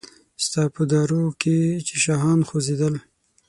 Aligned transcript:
ستا 0.45 0.63
په 0.75 0.83
دارو 0.91 1.23
کې 1.41 1.57
چې 1.87 1.95
شاهان 2.03 2.39
خوځیدل 2.47 2.93